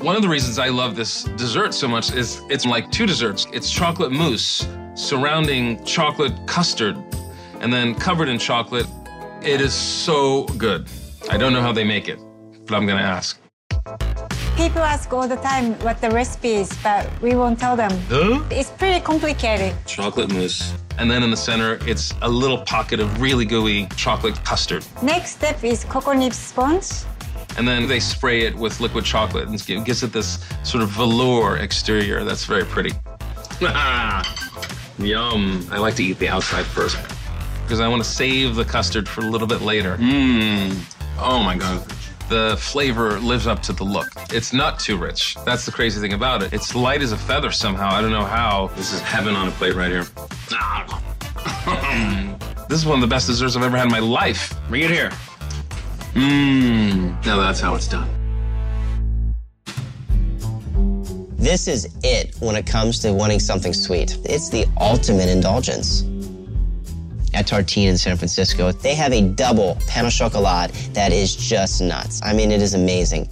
One 0.00 0.16
of 0.16 0.22
the 0.22 0.28
reasons 0.28 0.58
I 0.58 0.68
love 0.68 0.96
this 0.96 1.24
dessert 1.36 1.74
so 1.74 1.86
much 1.86 2.12
is 2.12 2.42
it's 2.50 2.66
like 2.66 2.90
two 2.90 3.06
desserts. 3.06 3.46
It's 3.52 3.70
chocolate 3.70 4.10
mousse 4.10 4.66
surrounding 4.94 5.84
chocolate 5.84 6.34
custard 6.46 6.96
and 7.60 7.72
then 7.72 7.94
covered 7.94 8.28
in 8.28 8.40
chocolate. 8.40 8.86
It 9.40 9.60
is 9.60 9.72
so 9.72 10.44
good. 10.56 10.88
I 11.30 11.36
don't 11.36 11.52
know 11.52 11.62
how 11.62 11.72
they 11.72 11.84
make 11.84 12.08
it, 12.08 12.18
but 12.66 12.74
I'm 12.74 12.84
gonna 12.84 13.00
ask. 13.00 13.38
People 14.58 14.82
ask 14.82 15.12
all 15.12 15.28
the 15.28 15.36
time 15.36 15.74
what 15.84 16.00
the 16.00 16.10
recipe 16.10 16.54
is, 16.54 16.76
but 16.82 17.08
we 17.22 17.36
won't 17.36 17.60
tell 17.60 17.76
them. 17.76 17.92
Huh? 18.08 18.42
It's 18.50 18.70
pretty 18.70 18.98
complicated. 18.98 19.72
Chocolate 19.86 20.32
mousse. 20.32 20.74
And 20.98 21.08
then 21.08 21.22
in 21.22 21.30
the 21.30 21.36
center, 21.36 21.78
it's 21.86 22.12
a 22.22 22.28
little 22.28 22.58
pocket 22.62 22.98
of 22.98 23.20
really 23.20 23.44
gooey 23.44 23.86
chocolate 23.94 24.34
custard. 24.44 24.84
Next 25.00 25.36
step 25.36 25.62
is 25.62 25.84
coconut 25.84 26.34
sponge. 26.34 26.90
And 27.56 27.68
then 27.68 27.86
they 27.86 28.00
spray 28.00 28.46
it 28.46 28.54
with 28.56 28.80
liquid 28.80 29.04
chocolate 29.04 29.46
and 29.46 29.54
it 29.54 29.84
gives 29.84 30.02
it 30.02 30.12
this 30.12 30.44
sort 30.64 30.82
of 30.82 30.90
velour 30.90 31.58
exterior 31.58 32.24
that's 32.24 32.44
very 32.44 32.64
pretty. 32.64 32.90
Yum. 34.98 35.68
I 35.70 35.78
like 35.78 35.94
to 35.94 36.04
eat 36.04 36.18
the 36.18 36.28
outside 36.28 36.64
first 36.66 36.98
because 37.62 37.78
I 37.78 37.86
want 37.86 38.02
to 38.02 38.10
save 38.10 38.56
the 38.56 38.64
custard 38.64 39.08
for 39.08 39.20
a 39.20 39.30
little 39.30 39.46
bit 39.46 39.60
later. 39.60 39.96
Mmm. 39.98 40.74
Oh 41.20 41.44
my 41.44 41.56
God. 41.56 41.86
The 42.28 42.56
flavor 42.58 43.18
lives 43.20 43.46
up 43.46 43.62
to 43.62 43.72
the 43.72 43.84
look. 43.84 44.08
It's 44.30 44.52
not 44.52 44.78
too 44.78 44.98
rich. 44.98 45.34
That's 45.46 45.64
the 45.64 45.72
crazy 45.72 45.98
thing 45.98 46.12
about 46.12 46.42
it. 46.42 46.52
It's 46.52 46.74
light 46.74 47.00
as 47.00 47.12
a 47.12 47.16
feather 47.16 47.50
somehow. 47.50 47.88
I 47.88 48.02
don't 48.02 48.10
know 48.10 48.24
how. 48.24 48.66
This 48.76 48.92
is 48.92 49.00
heaven 49.00 49.34
on 49.34 49.48
a 49.48 49.50
plate 49.52 49.74
right 49.74 49.90
here. 49.90 50.04
this 52.68 52.78
is 52.78 52.84
one 52.84 52.96
of 52.96 53.00
the 53.00 53.06
best 53.06 53.28
desserts 53.28 53.56
I've 53.56 53.62
ever 53.62 53.78
had 53.78 53.86
in 53.86 53.92
my 53.92 54.00
life. 54.00 54.54
Bring 54.68 54.82
it 54.82 54.90
here. 54.90 55.08
Mmm. 56.12 57.24
Now 57.24 57.38
that's 57.38 57.60
how 57.60 57.74
it's 57.74 57.88
done. 57.88 58.10
This 61.38 61.66
is 61.66 61.88
it 62.02 62.34
when 62.40 62.56
it 62.56 62.66
comes 62.66 62.98
to 62.98 63.14
wanting 63.14 63.40
something 63.40 63.72
sweet. 63.72 64.18
It's 64.24 64.50
the 64.50 64.66
ultimate 64.78 65.30
indulgence. 65.30 66.02
At 67.38 67.46
Tartine 67.46 67.88
in 67.88 67.98
San 67.98 68.16
Francisco. 68.16 68.72
They 68.72 68.94
have 68.94 69.12
a 69.12 69.22
double 69.22 69.78
pain 69.86 70.04
au 70.04 70.10
chocolat 70.10 70.72
that 70.92 71.12
is 71.12 71.36
just 71.36 71.80
nuts. 71.80 72.20
I 72.24 72.32
mean, 72.32 72.50
it 72.50 72.60
is 72.60 72.74
amazing. 72.74 73.28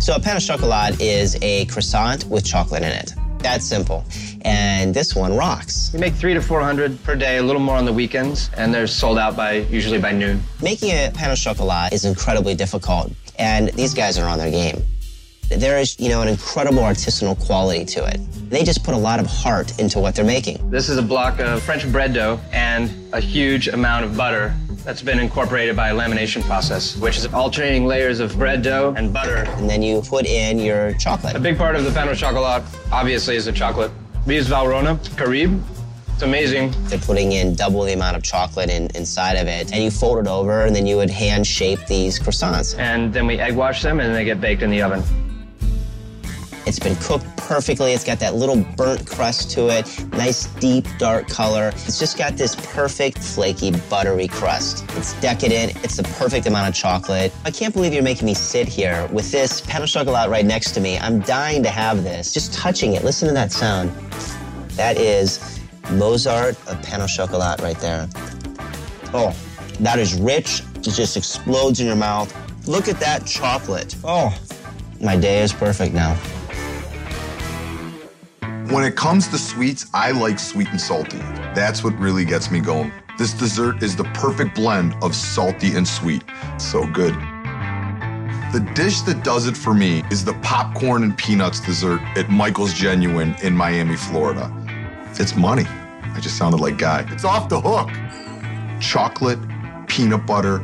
So 0.00 0.14
a 0.14 0.20
pain 0.20 0.36
au 0.36 0.40
chocolat 0.40 1.00
is 1.00 1.36
a 1.42 1.66
croissant 1.66 2.24
with 2.26 2.44
chocolate 2.46 2.82
in 2.82 2.92
it. 2.92 3.12
That's 3.40 3.66
simple. 3.66 4.04
And 4.42 4.94
this 4.94 5.14
one 5.14 5.36
rocks. 5.36 5.92
We 5.92 6.00
make 6.00 6.14
three 6.14 6.32
to 6.32 6.40
400 6.40 7.02
per 7.04 7.14
day, 7.14 7.36
a 7.36 7.42
little 7.42 7.60
more 7.60 7.76
on 7.76 7.84
the 7.84 7.92
weekends, 7.92 8.48
and 8.56 8.72
they're 8.72 8.86
sold 8.86 9.18
out 9.18 9.36
by 9.36 9.52
usually 9.70 9.98
by 9.98 10.12
noon. 10.12 10.42
Making 10.62 10.90
a 10.92 11.12
pain 11.14 11.30
au 11.30 11.34
chocolat 11.34 11.92
is 11.92 12.06
incredibly 12.06 12.54
difficult, 12.54 13.12
and 13.38 13.68
these 13.74 13.92
guys 13.92 14.16
are 14.18 14.26
on 14.26 14.38
their 14.38 14.50
game. 14.50 14.82
There 15.50 15.78
is, 15.78 16.00
you 16.00 16.08
know, 16.08 16.22
an 16.22 16.28
incredible 16.28 16.78
artisanal 16.78 17.38
quality 17.38 17.84
to 17.84 18.06
it. 18.06 18.18
They 18.54 18.62
just 18.62 18.84
put 18.84 18.94
a 18.94 18.98
lot 18.98 19.18
of 19.18 19.26
heart 19.26 19.80
into 19.80 19.98
what 19.98 20.14
they're 20.14 20.24
making. 20.24 20.70
This 20.70 20.88
is 20.88 20.96
a 20.96 21.02
block 21.02 21.40
of 21.40 21.60
French 21.60 21.90
bread 21.90 22.14
dough 22.14 22.38
and 22.52 22.88
a 23.12 23.18
huge 23.18 23.66
amount 23.66 24.04
of 24.04 24.16
butter 24.16 24.54
that's 24.84 25.02
been 25.02 25.18
incorporated 25.18 25.74
by 25.74 25.88
a 25.88 25.92
lamination 25.92 26.40
process, 26.42 26.96
which 26.98 27.18
is 27.18 27.26
alternating 27.34 27.84
layers 27.84 28.20
of 28.20 28.38
bread 28.38 28.62
dough 28.62 28.94
and 28.96 29.12
butter. 29.12 29.38
And 29.58 29.68
then 29.68 29.82
you 29.82 30.02
put 30.02 30.24
in 30.24 30.60
your 30.60 30.92
chocolate. 30.98 31.34
A 31.34 31.40
big 31.40 31.58
part 31.58 31.74
of 31.74 31.82
the 31.82 31.90
pain 31.90 32.06
au 32.06 32.14
chocolat, 32.14 32.62
obviously, 32.92 33.34
is 33.34 33.46
the 33.46 33.52
chocolate. 33.52 33.90
We 34.24 34.36
use 34.36 34.46
Valrhona, 34.46 35.00
Carib. 35.16 35.60
It's 36.12 36.22
amazing. 36.22 36.72
They're 36.84 37.00
putting 37.00 37.32
in 37.32 37.56
double 37.56 37.82
the 37.82 37.94
amount 37.94 38.16
of 38.16 38.22
chocolate 38.22 38.70
in, 38.70 38.86
inside 38.94 39.34
of 39.34 39.48
it, 39.48 39.72
and 39.72 39.82
you 39.82 39.90
fold 39.90 40.20
it 40.20 40.28
over, 40.28 40.64
and 40.64 40.76
then 40.76 40.86
you 40.86 40.94
would 40.94 41.10
hand 41.10 41.44
shape 41.44 41.84
these 41.88 42.20
croissants. 42.20 42.78
And 42.78 43.12
then 43.12 43.26
we 43.26 43.40
egg 43.40 43.56
wash 43.56 43.82
them, 43.82 43.98
and 43.98 44.14
they 44.14 44.24
get 44.24 44.40
baked 44.40 44.62
in 44.62 44.70
the 44.70 44.80
oven. 44.80 45.02
It's 46.66 46.78
been 46.78 46.94
cooked 46.96 47.26
perfectly. 47.44 47.92
It's 47.92 48.04
got 48.04 48.18
that 48.20 48.34
little 48.34 48.56
burnt 48.76 49.06
crust 49.06 49.50
to 49.52 49.68
it, 49.68 49.86
nice 50.12 50.46
deep 50.46 50.86
dark 50.98 51.28
color. 51.28 51.68
It's 51.74 51.98
just 51.98 52.18
got 52.18 52.36
this 52.36 52.56
perfect 52.56 53.18
flaky 53.18 53.72
buttery 53.88 54.28
crust. 54.28 54.84
It's 54.96 55.18
decadent. 55.20 55.76
It's 55.84 55.96
the 55.96 56.02
perfect 56.02 56.46
amount 56.46 56.68
of 56.68 56.74
chocolate. 56.74 57.32
I 57.44 57.50
can't 57.50 57.72
believe 57.72 57.92
you're 57.92 58.02
making 58.02 58.26
me 58.26 58.34
sit 58.34 58.68
here 58.68 59.08
with 59.12 59.30
this 59.30 59.60
pain 59.60 59.82
au 59.82 59.86
chocolat 59.86 60.30
right 60.30 60.44
next 60.44 60.72
to 60.72 60.80
me. 60.80 60.98
I'm 60.98 61.20
dying 61.20 61.62
to 61.62 61.70
have 61.70 62.02
this. 62.02 62.32
Just 62.32 62.52
touching 62.52 62.94
it. 62.94 63.04
Listen 63.04 63.28
to 63.28 63.34
that 63.34 63.52
sound. 63.52 63.90
That 64.76 64.96
is 64.96 65.60
Mozart 65.90 66.56
of 66.68 66.82
pain 66.82 67.00
au 67.00 67.06
chocolat 67.06 67.60
right 67.60 67.78
there. 67.78 68.08
Oh, 69.12 69.36
that 69.80 69.98
is 69.98 70.14
rich. 70.14 70.62
It 70.76 70.82
just 70.82 71.16
explodes 71.16 71.80
in 71.80 71.86
your 71.86 71.96
mouth. 71.96 72.34
Look 72.66 72.88
at 72.88 72.98
that 73.00 73.26
chocolate. 73.26 73.94
Oh, 74.02 74.36
my 75.00 75.16
day 75.16 75.42
is 75.42 75.52
perfect 75.52 75.94
now. 75.94 76.18
When 78.68 78.82
it 78.82 78.96
comes 78.96 79.28
to 79.28 79.36
sweets, 79.36 79.90
I 79.92 80.12
like 80.12 80.38
sweet 80.38 80.68
and 80.68 80.80
salty. 80.80 81.18
That's 81.54 81.84
what 81.84 81.92
really 81.98 82.24
gets 82.24 82.50
me 82.50 82.60
going. 82.60 82.92
This 83.18 83.34
dessert 83.34 83.82
is 83.82 83.94
the 83.94 84.04
perfect 84.14 84.54
blend 84.54 84.94
of 85.02 85.14
salty 85.14 85.76
and 85.76 85.86
sweet. 85.86 86.24
So 86.58 86.86
good. 86.86 87.12
The 88.54 88.66
dish 88.74 89.02
that 89.02 89.22
does 89.22 89.46
it 89.46 89.54
for 89.54 89.74
me 89.74 90.02
is 90.10 90.24
the 90.24 90.32
popcorn 90.34 91.02
and 91.02 91.16
peanuts 91.18 91.60
dessert 91.60 92.00
at 92.16 92.30
Michael's 92.30 92.72
Genuine 92.72 93.36
in 93.42 93.54
Miami, 93.54 93.96
Florida. 93.96 94.50
It's 95.12 95.36
money. 95.36 95.66
I 95.66 96.18
just 96.20 96.38
sounded 96.38 96.58
like 96.58 96.78
Guy. 96.78 97.06
It's 97.10 97.24
off 97.24 97.50
the 97.50 97.60
hook. 97.60 97.90
Chocolate, 98.80 99.38
peanut 99.88 100.26
butter, 100.26 100.60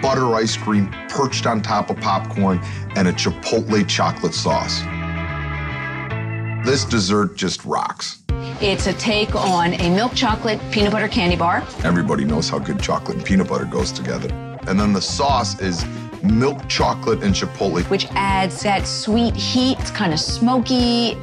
butter 0.00 0.34
ice 0.34 0.56
cream 0.56 0.90
perched 1.10 1.44
on 1.44 1.60
top 1.60 1.90
of 1.90 1.98
popcorn, 1.98 2.60
and 2.96 3.08
a 3.08 3.12
chipotle 3.12 3.86
chocolate 3.86 4.34
sauce. 4.34 4.82
This 6.64 6.84
dessert 6.84 7.34
just 7.34 7.64
rocks. 7.64 8.22
It's 8.60 8.86
a 8.86 8.92
take 8.92 9.34
on 9.34 9.74
a 9.74 9.90
milk 9.90 10.14
chocolate 10.14 10.60
peanut 10.70 10.92
butter 10.92 11.08
candy 11.08 11.34
bar. 11.34 11.66
Everybody 11.82 12.24
knows 12.24 12.48
how 12.48 12.60
good 12.60 12.80
chocolate 12.80 13.16
and 13.16 13.26
peanut 13.26 13.48
butter 13.48 13.64
goes 13.64 13.90
together. 13.90 14.28
And 14.68 14.78
then 14.78 14.92
the 14.92 15.02
sauce 15.02 15.60
is 15.60 15.84
milk 16.22 16.68
chocolate 16.68 17.24
and 17.24 17.34
chipotle. 17.34 17.82
Which 17.90 18.06
adds 18.12 18.62
that 18.62 18.86
sweet 18.86 19.34
heat. 19.34 19.76
It's 19.80 19.90
kind 19.90 20.12
of 20.12 20.20
smoky. 20.20 21.16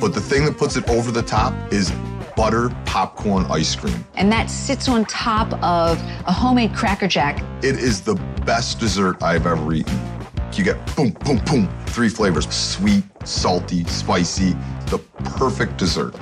But 0.00 0.14
the 0.14 0.20
thing 0.20 0.44
that 0.44 0.56
puts 0.56 0.76
it 0.76 0.88
over 0.88 1.10
the 1.10 1.22
top 1.22 1.52
is 1.72 1.90
butter 2.36 2.70
popcorn 2.84 3.46
ice 3.50 3.74
cream. 3.74 4.04
And 4.14 4.30
that 4.30 4.50
sits 4.50 4.88
on 4.88 5.04
top 5.06 5.52
of 5.64 6.00
a 6.28 6.32
homemade 6.32 6.74
Cracker 6.76 7.08
Jack. 7.08 7.42
It 7.64 7.76
is 7.76 8.02
the 8.02 8.14
best 8.46 8.78
dessert 8.78 9.20
I've 9.20 9.46
ever 9.46 9.72
eaten. 9.72 10.19
You 10.60 10.64
get 10.64 10.94
boom, 10.94 11.12
boom, 11.24 11.38
boom, 11.46 11.68
three 11.86 12.10
flavors 12.10 12.46
sweet, 12.54 13.02
salty, 13.24 13.82
spicy, 13.84 14.50
the 14.90 14.98
perfect 15.38 15.78
dessert. 15.78 16.14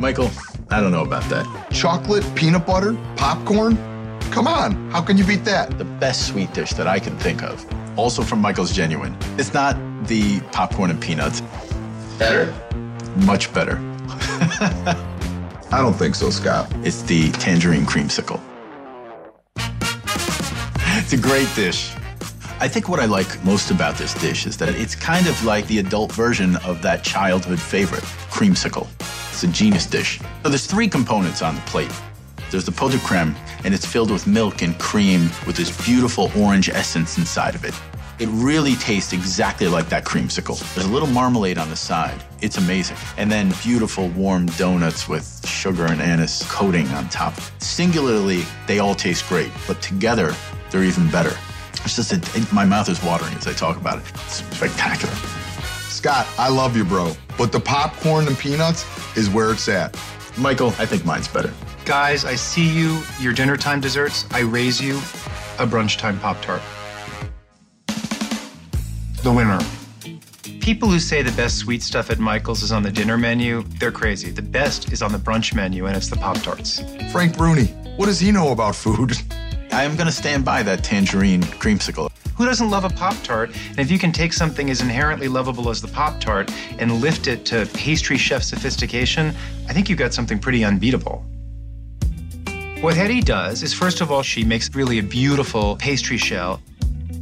Michael, 0.00 0.32
I 0.68 0.80
don't 0.80 0.90
know 0.90 1.04
about 1.04 1.22
that. 1.30 1.70
Chocolate, 1.70 2.24
peanut 2.34 2.66
butter, 2.66 2.98
popcorn? 3.14 3.76
Come 4.32 4.48
on, 4.48 4.90
how 4.90 5.00
can 5.00 5.16
you 5.16 5.22
beat 5.22 5.44
that? 5.44 5.78
The 5.78 5.84
best 5.84 6.26
sweet 6.26 6.52
dish 6.52 6.72
that 6.72 6.88
I 6.88 6.98
can 6.98 7.16
think 7.20 7.44
of, 7.44 7.64
also 7.96 8.24
from 8.24 8.40
Michael's 8.40 8.72
Genuine. 8.72 9.16
It's 9.38 9.54
not 9.54 9.76
the 10.08 10.40
popcorn 10.50 10.90
and 10.90 11.00
peanuts. 11.00 11.40
Better? 12.18 12.52
Much 13.18 13.54
better. 13.54 13.76
I 15.70 15.78
don't 15.78 15.94
think 15.94 16.16
so, 16.16 16.30
Scott. 16.30 16.68
It's 16.82 17.02
the 17.02 17.30
tangerine 17.30 17.86
creamsicle. 17.86 18.40
It's 20.96 21.12
a 21.12 21.16
great 21.16 21.48
dish. 21.54 21.94
I 22.64 22.68
think 22.68 22.88
what 22.88 22.98
I 22.98 23.04
like 23.04 23.44
most 23.44 23.70
about 23.70 23.96
this 23.96 24.14
dish 24.14 24.46
is 24.46 24.56
that 24.56 24.70
it's 24.70 24.94
kind 24.94 25.26
of 25.26 25.44
like 25.44 25.66
the 25.66 25.80
adult 25.80 26.10
version 26.12 26.56
of 26.64 26.80
that 26.80 27.04
childhood 27.04 27.60
favorite, 27.60 28.02
creamsicle. 28.30 28.88
It's 29.28 29.42
a 29.42 29.48
genius 29.48 29.84
dish. 29.84 30.18
So 30.42 30.48
there's 30.48 30.64
three 30.64 30.88
components 30.88 31.42
on 31.42 31.56
the 31.56 31.60
plate. 31.66 31.92
There's 32.50 32.64
the 32.64 32.72
pot 32.72 32.92
de 32.92 32.98
creme, 33.00 33.36
and 33.64 33.74
it's 33.74 33.84
filled 33.84 34.10
with 34.10 34.26
milk 34.26 34.62
and 34.62 34.78
cream 34.78 35.28
with 35.46 35.56
this 35.56 35.70
beautiful 35.84 36.30
orange 36.34 36.70
essence 36.70 37.18
inside 37.18 37.54
of 37.54 37.66
it. 37.66 37.78
It 38.18 38.30
really 38.32 38.76
tastes 38.76 39.12
exactly 39.12 39.68
like 39.68 39.90
that 39.90 40.06
creamsicle. 40.06 40.58
There's 40.74 40.86
a 40.86 40.90
little 40.90 41.08
marmalade 41.08 41.58
on 41.58 41.68
the 41.68 41.76
side. 41.76 42.24
It's 42.40 42.56
amazing. 42.56 42.96
And 43.18 43.30
then 43.30 43.52
beautiful 43.62 44.08
warm 44.08 44.46
donuts 44.46 45.06
with 45.06 45.46
sugar 45.46 45.84
and 45.84 46.00
anise 46.00 46.50
coating 46.50 46.88
on 46.92 47.10
top. 47.10 47.34
Singularly, 47.58 48.42
they 48.66 48.78
all 48.78 48.94
taste 48.94 49.28
great, 49.28 49.50
but 49.66 49.82
together, 49.82 50.34
they're 50.70 50.84
even 50.84 51.10
better. 51.10 51.36
It's 51.84 51.96
just, 51.96 52.12
a, 52.12 52.54
my 52.54 52.64
mouth 52.64 52.88
is 52.88 53.02
watering 53.02 53.34
as 53.34 53.46
I 53.46 53.52
talk 53.52 53.76
about 53.76 53.98
it. 53.98 54.04
It's 54.14 54.42
spectacular. 54.56 55.14
Scott, 55.88 56.26
I 56.38 56.48
love 56.48 56.76
you, 56.76 56.84
bro. 56.84 57.12
But 57.36 57.52
the 57.52 57.60
popcorn 57.60 58.26
and 58.26 58.38
peanuts 58.38 58.84
is 59.16 59.28
where 59.28 59.52
it's 59.52 59.68
at. 59.68 59.96
Michael, 60.38 60.68
I 60.78 60.86
think 60.86 61.04
mine's 61.04 61.28
better. 61.28 61.52
Guys, 61.84 62.24
I 62.24 62.34
see 62.34 62.66
you, 62.66 63.02
your 63.20 63.34
dinner 63.34 63.56
time 63.56 63.80
desserts. 63.80 64.26
I 64.32 64.40
raise 64.40 64.80
you 64.80 64.96
a 65.58 65.66
brunch 65.66 65.98
time 65.98 66.18
Pop 66.18 66.40
Tart. 66.40 66.62
The 69.22 69.32
winner. 69.32 69.60
People 70.60 70.88
who 70.88 70.98
say 70.98 71.22
the 71.22 71.32
best 71.32 71.58
sweet 71.58 71.82
stuff 71.82 72.10
at 72.10 72.18
Michael's 72.18 72.62
is 72.62 72.72
on 72.72 72.82
the 72.82 72.90
dinner 72.90 73.18
menu, 73.18 73.62
they're 73.78 73.92
crazy. 73.92 74.30
The 74.30 74.42
best 74.42 74.90
is 74.92 75.02
on 75.02 75.12
the 75.12 75.18
brunch 75.18 75.54
menu, 75.54 75.86
and 75.86 75.94
it's 75.96 76.08
the 76.08 76.16
Pop 76.16 76.38
Tarts. 76.38 76.80
Frank 77.12 77.36
Bruni, 77.36 77.66
what 77.96 78.06
does 78.06 78.18
he 78.18 78.32
know 78.32 78.52
about 78.52 78.74
food? 78.74 79.12
I 79.74 79.82
am 79.82 79.96
going 79.96 80.06
to 80.06 80.12
stand 80.12 80.44
by 80.44 80.62
that 80.62 80.84
tangerine 80.84 81.42
creamsicle. 81.42 82.08
Who 82.36 82.46
doesn't 82.46 82.70
love 82.70 82.84
a 82.84 82.90
Pop 82.90 83.20
Tart? 83.24 83.50
And 83.70 83.80
if 83.80 83.90
you 83.90 83.98
can 83.98 84.12
take 84.12 84.32
something 84.32 84.70
as 84.70 84.80
inherently 84.80 85.26
lovable 85.26 85.68
as 85.68 85.82
the 85.82 85.88
Pop 85.88 86.20
Tart 86.20 86.48
and 86.78 87.00
lift 87.00 87.26
it 87.26 87.44
to 87.46 87.66
pastry 87.74 88.16
chef 88.16 88.44
sophistication, 88.44 89.34
I 89.68 89.72
think 89.72 89.88
you've 89.88 89.98
got 89.98 90.14
something 90.14 90.38
pretty 90.38 90.64
unbeatable. 90.64 91.24
What 92.82 92.94
Hedy 92.94 93.24
does 93.24 93.64
is, 93.64 93.74
first 93.74 94.00
of 94.00 94.12
all, 94.12 94.22
she 94.22 94.44
makes 94.44 94.72
really 94.76 95.00
a 95.00 95.02
beautiful 95.02 95.74
pastry 95.74 96.18
shell. 96.18 96.60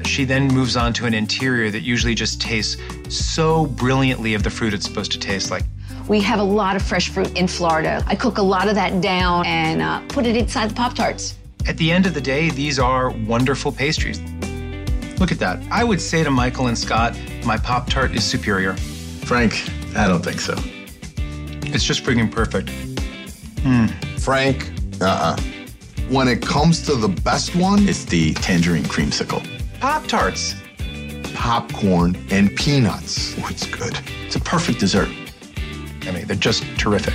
She 0.04 0.26
then 0.26 0.47
moves 0.47 0.76
on 0.76 0.92
to 0.92 1.06
an 1.06 1.14
interior 1.14 1.71
that 1.71 1.80
usually 1.80 2.14
just 2.14 2.38
tastes 2.38 2.76
so 3.09 3.64
brilliantly 3.64 4.35
of 4.35 4.42
the 4.42 4.50
fruit 4.50 4.75
it's 4.75 4.85
supposed 4.85 5.12
to 5.12 5.18
taste 5.18 5.50
like. 5.50 5.64
We 6.06 6.21
have 6.21 6.38
a 6.38 6.44
lot 6.44 6.76
of 6.76 6.82
fresh 6.82 7.09
fruit 7.09 7.35
in 7.35 7.49
Florida. 7.49 8.04
I 8.06 8.14
cook 8.14 8.37
a 8.37 8.42
lot 8.42 8.68
of 8.68 8.75
that 8.75 9.00
down 9.00 9.47
and 9.47 9.80
uh, 9.80 10.02
put 10.09 10.26
it 10.26 10.37
inside 10.37 10.68
the 10.68 10.75
Pop 10.75 10.94
Tarts. 10.94 11.38
At 11.66 11.76
the 11.78 11.92
end 11.92 12.07
of 12.07 12.14
the 12.14 12.21
day, 12.21 12.50
these 12.50 12.78
are 12.78 13.11
wonderful 13.11 13.73
pastries. 13.73 14.21
Look 15.21 15.31
at 15.31 15.38
that. 15.38 15.61
I 15.71 15.85
would 15.85 16.00
say 16.00 16.25
to 16.25 16.31
Michael 16.31 16.66
and 16.66 16.76
Scott, 16.76 17.16
my 17.45 17.57
Pop 17.57 17.88
Tart 17.88 18.12
is 18.14 18.25
superior. 18.25 18.75
Frank, 19.25 19.71
I 19.95 20.09
don't 20.09 20.25
think 20.25 20.40
so. 20.40 20.54
It's 21.73 21.85
just 21.85 22.02
freaking 22.02 22.31
perfect. 22.31 22.71
Hmm. 23.61 23.87
Frank, 24.19 24.73
uh 25.00 25.37
uh 25.37 25.37
When 26.09 26.26
it 26.28 26.42
comes 26.42 26.83
to 26.87 26.97
the 26.97 27.09
best 27.09 27.54
one, 27.54 27.88
it's 27.88 28.04
the 28.04 28.35
tangerine 28.35 28.83
creamsicle. 28.85 29.42
Pop 29.81 30.07
Tarts. 30.07 30.57
Popcorn 31.35 32.16
and 32.31 32.54
peanuts. 32.57 33.35
Oh, 33.38 33.47
it's 33.49 33.66
good. 33.66 33.99
It's 34.26 34.37
a 34.37 34.40
perfect 34.40 34.81
dessert. 34.81 35.09
I 36.02 36.11
mean, 36.11 36.26
they're 36.26 36.37
just 36.37 36.64
terrific. 36.76 37.14